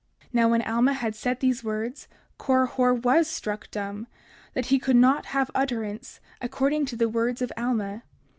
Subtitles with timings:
[0.19, 2.07] 30:50 Now when Alma had said these words,
[2.39, 4.07] Korihor was struck dumb,
[4.55, 8.01] that he could not have utterance, according to the words of Alma.